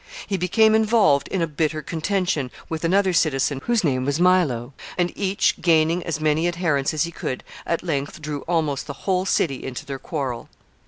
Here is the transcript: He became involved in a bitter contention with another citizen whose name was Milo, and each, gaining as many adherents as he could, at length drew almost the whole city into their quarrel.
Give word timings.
He 0.25 0.35
became 0.35 0.73
involved 0.73 1.27
in 1.27 1.43
a 1.43 1.47
bitter 1.47 1.83
contention 1.83 2.49
with 2.69 2.83
another 2.83 3.13
citizen 3.13 3.61
whose 3.65 3.83
name 3.83 4.03
was 4.03 4.19
Milo, 4.19 4.73
and 4.97 5.15
each, 5.15 5.61
gaining 5.61 6.01
as 6.07 6.19
many 6.19 6.47
adherents 6.47 6.91
as 6.91 7.03
he 7.03 7.11
could, 7.11 7.43
at 7.67 7.83
length 7.83 8.19
drew 8.19 8.41
almost 8.47 8.87
the 8.87 8.93
whole 9.05 9.25
city 9.27 9.63
into 9.63 9.85
their 9.85 9.99
quarrel. 9.99 10.49